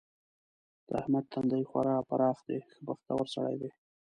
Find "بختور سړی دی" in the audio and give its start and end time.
2.87-3.69